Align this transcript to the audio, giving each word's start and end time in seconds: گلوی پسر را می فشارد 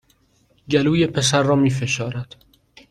گلوی 0.69 1.07
پسر 1.07 1.43
را 1.43 1.55
می 1.55 1.69
فشارد 1.69 2.35